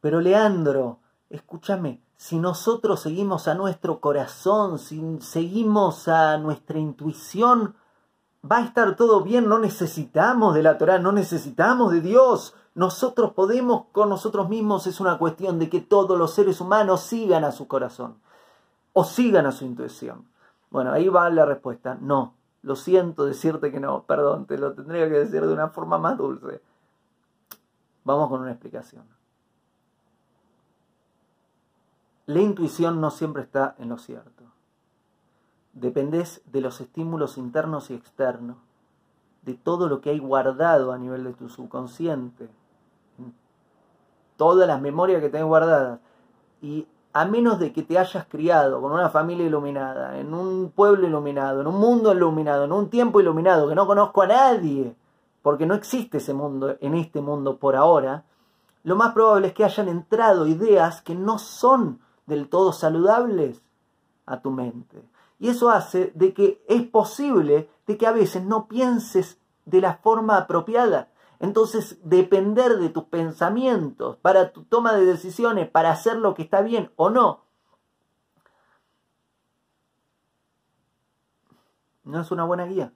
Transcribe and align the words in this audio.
Pero 0.00 0.20
Leandro, 0.20 0.98
escúchame, 1.30 2.00
si 2.16 2.38
nosotros 2.38 3.00
seguimos 3.00 3.48
a 3.48 3.54
nuestro 3.54 4.00
corazón, 4.00 4.78
si 4.78 5.18
seguimos 5.20 6.08
a 6.08 6.36
nuestra 6.38 6.78
intuición, 6.78 7.74
va 8.50 8.58
a 8.58 8.64
estar 8.64 8.96
todo 8.96 9.22
bien, 9.22 9.48
no 9.48 9.58
necesitamos 9.58 10.54
de 10.54 10.62
la 10.62 10.78
Torah, 10.78 10.98
no 10.98 11.12
necesitamos 11.12 11.92
de 11.92 12.00
Dios. 12.00 12.54
Nosotros 12.74 13.32
podemos 13.34 13.86
con 13.92 14.08
nosotros 14.08 14.48
mismos, 14.48 14.86
es 14.86 15.00
una 15.00 15.18
cuestión 15.18 15.58
de 15.58 15.68
que 15.68 15.80
todos 15.80 16.18
los 16.18 16.34
seres 16.34 16.60
humanos 16.60 17.02
sigan 17.02 17.44
a 17.44 17.52
su 17.52 17.66
corazón 17.66 18.18
o 18.92 19.04
sigan 19.04 19.46
a 19.46 19.52
su 19.52 19.64
intuición. 19.64 20.28
Bueno, 20.70 20.92
ahí 20.92 21.08
va 21.08 21.30
la 21.30 21.44
respuesta, 21.44 21.96
no. 22.00 22.34
Lo 22.62 22.74
siento 22.74 23.24
decirte 23.24 23.70
que 23.70 23.80
no, 23.80 24.02
perdón, 24.02 24.46
te 24.46 24.58
lo 24.58 24.72
tendría 24.72 25.08
que 25.08 25.20
decir 25.20 25.46
de 25.46 25.52
una 25.52 25.68
forma 25.68 25.98
más 25.98 26.18
dulce. 26.18 26.60
Vamos 28.04 28.28
con 28.28 28.40
una 28.40 28.50
explicación. 28.50 29.17
La 32.28 32.40
intuición 32.40 33.00
no 33.00 33.10
siempre 33.10 33.42
está 33.42 33.74
en 33.78 33.88
lo 33.88 33.96
cierto. 33.96 34.44
Dependés 35.72 36.42
de 36.44 36.60
los 36.60 36.78
estímulos 36.78 37.38
internos 37.38 37.88
y 37.88 37.94
externos, 37.94 38.58
de 39.40 39.54
todo 39.54 39.88
lo 39.88 40.02
que 40.02 40.10
hay 40.10 40.18
guardado 40.18 40.92
a 40.92 40.98
nivel 40.98 41.24
de 41.24 41.32
tu 41.32 41.48
subconsciente, 41.48 42.50
todas 44.36 44.68
las 44.68 44.78
memorias 44.78 45.22
que 45.22 45.30
tenés 45.30 45.46
guardadas. 45.46 46.00
Y 46.60 46.86
a 47.14 47.24
menos 47.24 47.58
de 47.60 47.72
que 47.72 47.82
te 47.82 47.98
hayas 47.98 48.26
criado 48.26 48.82
con 48.82 48.92
una 48.92 49.08
familia 49.08 49.46
iluminada, 49.46 50.18
en 50.18 50.34
un 50.34 50.70
pueblo 50.70 51.06
iluminado, 51.06 51.62
en 51.62 51.66
un 51.66 51.80
mundo 51.80 52.12
iluminado, 52.12 52.64
en 52.66 52.72
un 52.72 52.90
tiempo 52.90 53.22
iluminado, 53.22 53.70
que 53.70 53.74
no 53.74 53.86
conozco 53.86 54.20
a 54.20 54.26
nadie, 54.26 54.94
porque 55.40 55.64
no 55.64 55.72
existe 55.72 56.18
ese 56.18 56.34
mundo 56.34 56.76
en 56.78 56.94
este 56.94 57.22
mundo 57.22 57.56
por 57.56 57.74
ahora, 57.74 58.24
lo 58.84 58.96
más 58.96 59.14
probable 59.14 59.46
es 59.46 59.54
que 59.54 59.64
hayan 59.64 59.88
entrado 59.88 60.46
ideas 60.46 61.00
que 61.00 61.14
no 61.14 61.38
son 61.38 62.00
del 62.28 62.48
todo 62.48 62.72
saludables 62.72 63.62
a 64.26 64.40
tu 64.40 64.50
mente. 64.50 65.02
Y 65.38 65.48
eso 65.48 65.70
hace 65.70 66.12
de 66.14 66.34
que 66.34 66.62
es 66.68 66.82
posible 66.82 67.70
de 67.86 67.96
que 67.96 68.06
a 68.06 68.12
veces 68.12 68.44
no 68.44 68.68
pienses 68.68 69.40
de 69.64 69.80
la 69.80 69.94
forma 69.94 70.36
apropiada. 70.36 71.10
Entonces, 71.40 71.98
depender 72.02 72.78
de 72.78 72.88
tus 72.88 73.04
pensamientos 73.04 74.16
para 74.16 74.52
tu 74.52 74.64
toma 74.64 74.94
de 74.94 75.04
decisiones, 75.04 75.68
para 75.68 75.92
hacer 75.92 76.16
lo 76.16 76.34
que 76.34 76.42
está 76.42 76.62
bien 76.62 76.90
o 76.96 77.10
no, 77.10 77.44
no 82.04 82.20
es 82.20 82.30
una 82.30 82.44
buena 82.44 82.64
guía. 82.66 82.92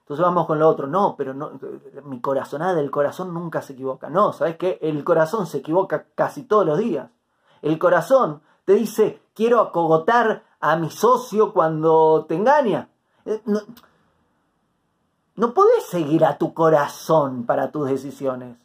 Entonces 0.00 0.24
vamos 0.24 0.46
con 0.46 0.58
lo 0.58 0.68
otro. 0.68 0.86
No, 0.86 1.16
pero 1.16 1.34
no, 1.34 1.52
mi 2.04 2.20
corazonada 2.20 2.74
del 2.74 2.90
corazón 2.90 3.34
nunca 3.34 3.60
se 3.60 3.72
equivoca. 3.72 4.08
No, 4.08 4.32
¿sabes 4.32 4.56
qué? 4.56 4.78
El 4.80 5.02
corazón 5.04 5.46
se 5.46 5.58
equivoca 5.58 6.06
casi 6.14 6.44
todos 6.44 6.64
los 6.64 6.78
días. 6.78 7.10
El 7.60 7.78
corazón 7.78 8.42
te 8.66 8.74
dice, 8.74 9.22
quiero 9.32 9.60
acogotar 9.60 10.42
a 10.60 10.76
mi 10.76 10.90
socio 10.90 11.54
cuando 11.54 12.26
te 12.28 12.34
engaña. 12.34 12.90
Eh, 13.24 13.40
no, 13.46 13.60
no 15.36 15.54
podés 15.54 15.84
seguir 15.86 16.24
a 16.24 16.36
tu 16.36 16.52
corazón 16.52 17.46
para 17.46 17.70
tus 17.70 17.88
decisiones. 17.88 18.58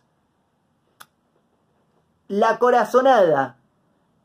La 2.27 2.57
corazonada, 2.57 3.57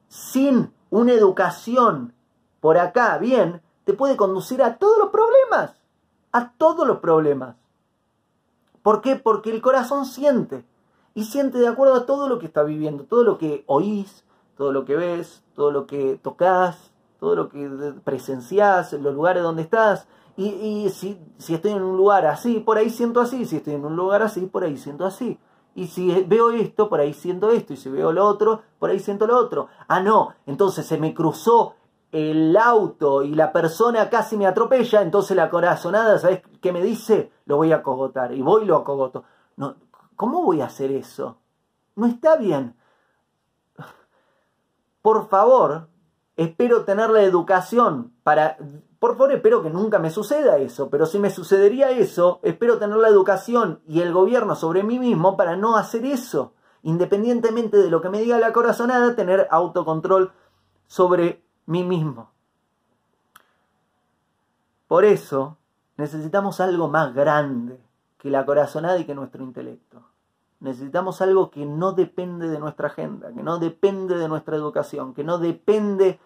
sin 0.08 0.72
una 0.90 1.12
educación 1.12 2.14
por 2.60 2.78
acá 2.78 3.18
bien, 3.18 3.60
te 3.84 3.92
puede 3.92 4.16
conducir 4.16 4.62
a 4.62 4.78
todos 4.78 4.96
los 4.96 5.10
problemas. 5.10 5.74
A 6.32 6.52
todos 6.52 6.86
los 6.86 7.00
problemas. 7.00 7.56
¿Por 8.82 9.02
qué? 9.02 9.16
Porque 9.16 9.50
el 9.50 9.60
corazón 9.60 10.06
siente. 10.06 10.64
Y 11.14 11.24
siente 11.24 11.58
de 11.58 11.68
acuerdo 11.68 11.96
a 11.96 12.06
todo 12.06 12.28
lo 12.28 12.38
que 12.38 12.46
está 12.46 12.62
viviendo, 12.62 13.04
todo 13.04 13.24
lo 13.24 13.36
que 13.36 13.64
oís, 13.66 14.24
todo 14.56 14.72
lo 14.72 14.84
que 14.84 14.96
ves, 14.96 15.44
todo 15.54 15.70
lo 15.70 15.86
que 15.86 16.18
tocas, 16.22 16.92
todo 17.18 17.34
lo 17.34 17.48
que 17.48 17.94
presenciás, 18.04 18.92
los 18.94 19.14
lugares 19.14 19.42
donde 19.42 19.62
estás. 19.62 20.08
Y, 20.38 20.90
si, 20.90 21.18
si, 21.38 21.54
estoy 21.54 21.72
en 21.72 21.82
un 21.82 21.96
lugar 21.96 22.26
así, 22.26 22.60
por 22.60 22.76
ahí 22.76 22.90
siento 22.90 23.20
así. 23.20 23.46
Si 23.46 23.56
estoy 23.56 23.74
en 23.74 23.86
un 23.86 23.96
lugar 23.96 24.22
así, 24.22 24.42
por 24.42 24.64
ahí 24.64 24.76
siento 24.76 25.06
así. 25.06 25.38
Y 25.74 25.86
si 25.86 26.24
veo 26.24 26.50
esto, 26.50 26.90
por 26.90 27.00
ahí 27.00 27.14
siento 27.14 27.50
esto. 27.50 27.72
Y 27.72 27.76
si 27.76 27.88
veo 27.88 28.12
lo 28.12 28.26
otro, 28.26 28.62
por 28.78 28.90
ahí 28.90 28.98
siento 28.98 29.26
lo 29.26 29.38
otro. 29.38 29.68
Ah, 29.88 30.00
no. 30.00 30.34
Entonces 30.44 30.86
se 30.86 30.98
me 30.98 31.14
cruzó 31.14 31.74
el 32.12 32.56
auto 32.56 33.22
y 33.22 33.34
la 33.34 33.50
persona 33.50 34.10
casi 34.10 34.36
me 34.36 34.46
atropella. 34.46 35.00
Entonces 35.00 35.36
la 35.36 35.48
corazonada, 35.48 36.18
¿sabes 36.18 36.42
qué 36.60 36.72
me 36.72 36.82
dice? 36.82 37.32
Lo 37.46 37.56
voy 37.56 37.72
a 37.72 37.82
cogotar. 37.82 38.32
Y 38.34 38.42
voy 38.42 38.64
y 38.64 38.66
lo 38.66 38.76
acogoto. 38.76 39.24
No, 39.56 39.76
¿Cómo 40.16 40.42
voy 40.42 40.62
a 40.62 40.66
hacer 40.66 40.90
eso? 40.92 41.38
No 41.94 42.06
está 42.06 42.36
bien. 42.36 42.74
Por 45.06 45.28
favor, 45.28 45.86
espero 46.34 46.84
tener 46.84 47.10
la 47.10 47.22
educación 47.22 48.12
para 48.24 48.56
por 48.98 49.12
favor, 49.12 49.30
espero 49.30 49.62
que 49.62 49.70
nunca 49.70 50.00
me 50.00 50.10
suceda 50.10 50.58
eso, 50.58 50.90
pero 50.90 51.06
si 51.06 51.20
me 51.20 51.30
sucedería 51.30 51.90
eso, 51.90 52.40
espero 52.42 52.78
tener 52.78 52.96
la 52.96 53.06
educación 53.06 53.80
y 53.86 54.00
el 54.00 54.12
gobierno 54.12 54.56
sobre 54.56 54.82
mí 54.82 54.98
mismo 54.98 55.36
para 55.36 55.56
no 55.56 55.76
hacer 55.76 56.04
eso. 56.04 56.54
Independientemente 56.82 57.76
de 57.76 57.88
lo 57.88 58.00
que 58.00 58.08
me 58.08 58.20
diga 58.20 58.40
la 58.40 58.52
corazonada, 58.52 59.14
tener 59.14 59.46
autocontrol 59.52 60.32
sobre 60.88 61.40
mí 61.66 61.84
mismo. 61.84 62.32
Por 64.88 65.04
eso 65.04 65.56
necesitamos 65.96 66.60
algo 66.60 66.88
más 66.88 67.14
grande 67.14 67.80
que 68.18 68.28
la 68.28 68.44
corazonada 68.44 68.98
y 68.98 69.04
que 69.04 69.14
nuestro 69.14 69.44
intelecto. 69.44 70.15
Necesitamos 70.60 71.20
algo 71.20 71.50
que 71.50 71.66
no 71.66 71.92
depende 71.92 72.48
de 72.48 72.58
nuestra 72.58 72.88
agenda, 72.88 73.32
que 73.32 73.42
no 73.42 73.58
depende 73.58 74.16
de 74.16 74.28
nuestra 74.28 74.56
educación, 74.56 75.12
que 75.12 75.22
no 75.22 75.38
depende 75.38 76.18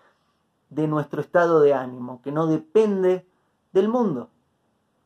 de 0.69 0.87
nuestro 0.87 1.21
estado 1.21 1.61
de 1.61 1.75
ánimo, 1.75 2.23
que 2.23 2.31
no 2.31 2.47
depende 2.47 3.27
del 3.73 3.89
mundo, 3.89 4.31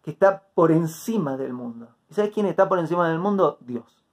que 0.03 0.11
está 0.11 0.43
por 0.55 0.73
encima 0.73 1.37
del 1.37 1.55
mundo. 1.55 1.89
¿Y 2.11 2.15
sabes 2.15 2.33
quién 2.33 2.47
está 2.47 2.69
por 2.69 2.79
encima 2.79 3.09
del 3.09 3.19
mundo? 3.19 3.59
Dios. 3.61 4.05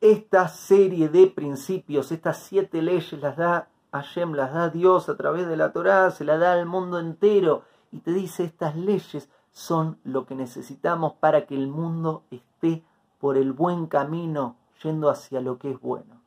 Esta 0.00 0.48
serie 0.48 1.08
de 1.08 1.28
principios, 1.28 2.10
estas 2.10 2.38
siete 2.38 2.82
leyes 2.82 3.12
las 3.20 3.36
da 3.36 3.68
Hashem, 3.92 4.32
las 4.32 4.52
da 4.52 4.68
Dios 4.68 5.08
a 5.08 5.16
través 5.16 5.46
de 5.46 5.56
la 5.56 5.72
Torá, 5.72 6.10
se 6.10 6.24
la 6.24 6.38
da 6.38 6.54
al 6.54 6.66
mundo 6.66 6.98
entero 6.98 7.62
y 7.92 8.00
te 8.00 8.12
dice 8.12 8.42
estas 8.42 8.74
leyes 8.74 9.28
son 9.52 9.98
lo 10.02 10.26
que 10.26 10.34
necesitamos 10.34 11.12
para 11.20 11.46
que 11.46 11.54
el 11.54 11.68
mundo 11.68 12.24
esté 12.30 12.82
por 13.22 13.38
el 13.38 13.52
buen 13.52 13.86
camino, 13.86 14.56
yendo 14.82 15.08
hacia 15.08 15.40
lo 15.40 15.56
que 15.56 15.70
es 15.70 15.80
bueno. 15.80 16.20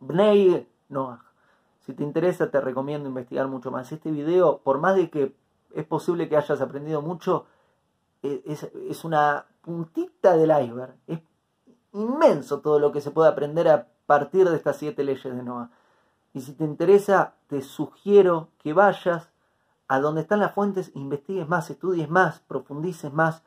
Bnei 0.00 0.68
Noah. 0.90 1.24
Si 1.80 1.94
te 1.94 2.02
interesa, 2.02 2.50
te 2.50 2.60
recomiendo 2.60 3.08
investigar 3.08 3.48
mucho 3.48 3.70
más. 3.70 3.90
Este 3.90 4.10
video, 4.10 4.58
por 4.58 4.80
más 4.80 4.96
de 4.96 5.08
que 5.08 5.34
es 5.74 5.86
posible 5.86 6.28
que 6.28 6.36
hayas 6.36 6.60
aprendido 6.60 7.00
mucho, 7.00 7.46
e, 8.22 8.42
es, 8.44 9.02
una 9.06 9.46
puntita 9.62 10.36
del 10.36 10.50
iceberg. 10.62 10.94
Es 11.06 11.20
inmenso 11.94 12.60
todo 12.60 12.78
lo 12.78 12.92
que 12.92 13.00
se 13.00 13.10
puede 13.10 13.30
aprender 13.30 13.66
a 13.68 13.88
partir 14.04 14.46
de 14.50 14.56
estas 14.56 14.76
siete 14.76 15.04
leyes 15.04 15.34
de 15.34 15.42
Noah. 15.42 15.70
Y 16.34 16.42
si 16.42 16.52
te 16.52 16.64
interesa, 16.64 17.32
te 17.46 17.62
sugiero 17.62 18.50
que 18.58 18.74
vayas 18.74 19.30
a 19.88 20.00
donde 20.00 20.20
están 20.20 20.40
las 20.40 20.52
fuentes, 20.52 20.92
investigues 20.94 21.48
más, 21.48 21.70
estudies 21.70 22.10
más, 22.10 22.40
profundices 22.40 23.10
más. 23.10 23.42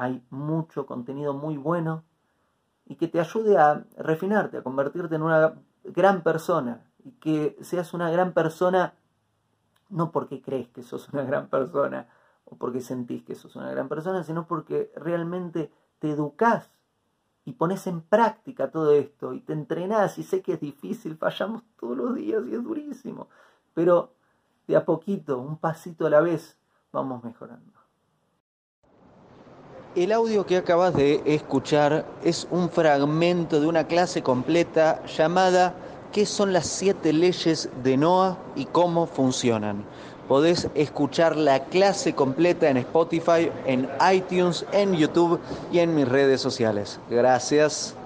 Hay 0.00 0.24
mucho 0.30 0.86
contenido 0.86 1.34
muy 1.34 1.58
bueno 1.58 2.04
y 2.86 2.94
que 2.96 3.06
te 3.06 3.20
ayude 3.20 3.58
a 3.58 3.84
refinarte, 3.98 4.56
a 4.56 4.62
convertirte 4.62 5.16
en 5.16 5.22
una 5.22 5.56
gran 5.84 6.22
persona, 6.22 6.90
y 7.04 7.12
que 7.12 7.58
seas 7.60 7.92
una 7.92 8.10
gran 8.10 8.32
persona 8.32 8.94
no 9.90 10.10
porque 10.10 10.40
crees 10.40 10.68
que 10.68 10.82
sos 10.82 11.10
una 11.10 11.24
gran 11.24 11.48
persona 11.48 12.08
o 12.46 12.56
porque 12.56 12.80
sentís 12.80 13.24
que 13.24 13.34
sos 13.34 13.56
una 13.56 13.70
gran 13.70 13.88
persona, 13.88 14.24
sino 14.24 14.46
porque 14.46 14.90
realmente 14.96 15.70
te 15.98 16.10
educás 16.10 16.70
y 17.44 17.52
pones 17.52 17.86
en 17.86 18.00
práctica 18.00 18.70
todo 18.70 18.92
esto 18.92 19.34
y 19.34 19.40
te 19.40 19.52
entrenás 19.52 20.18
y 20.18 20.22
sé 20.22 20.40
que 20.40 20.54
es 20.54 20.60
difícil, 20.60 21.18
fallamos 21.18 21.62
todos 21.78 21.94
los 21.94 22.14
días 22.14 22.42
y 22.46 22.54
es 22.54 22.62
durísimo, 22.62 23.28
pero 23.74 24.14
de 24.66 24.76
a 24.76 24.86
poquito, 24.86 25.38
un 25.38 25.58
pasito 25.58 26.06
a 26.06 26.10
la 26.10 26.22
vez, 26.22 26.58
vamos 26.90 27.22
mejorando. 27.22 27.89
El 29.96 30.12
audio 30.12 30.46
que 30.46 30.56
acabas 30.56 30.94
de 30.94 31.20
escuchar 31.26 32.06
es 32.22 32.46
un 32.52 32.70
fragmento 32.70 33.60
de 33.60 33.66
una 33.66 33.88
clase 33.88 34.22
completa 34.22 35.02
llamada 35.06 35.74
qué 36.12 36.26
son 36.26 36.52
las 36.52 36.68
siete 36.68 37.12
leyes 37.12 37.68
de 37.82 37.96
Noah 37.96 38.38
y 38.54 38.66
cómo 38.66 39.08
funcionan. 39.08 39.84
Podés 40.28 40.68
escuchar 40.76 41.34
la 41.34 41.64
clase 41.64 42.14
completa 42.14 42.70
en 42.70 42.76
Spotify, 42.76 43.50
en 43.66 43.88
iTunes, 44.14 44.64
en 44.70 44.94
YouTube 44.94 45.40
y 45.72 45.80
en 45.80 45.96
mis 45.96 46.06
redes 46.06 46.40
sociales. 46.40 47.00
Gracias. 47.10 47.96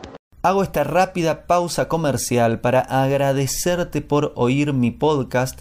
Hago 0.44 0.62
esta 0.62 0.84
rápida 0.84 1.46
pausa 1.46 1.88
comercial 1.88 2.60
para 2.60 2.80
agradecerte 2.80 4.00
por 4.00 4.32
oír 4.36 4.72
mi 4.72 4.90
podcast 4.90 5.60